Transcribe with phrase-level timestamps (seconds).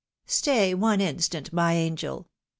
[0.25, 2.25] "Stay one instant, my angel